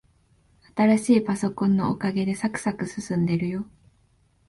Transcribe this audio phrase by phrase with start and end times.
[0.75, 3.67] 新しいパソコンのおかげで、さくさく進んでるよ。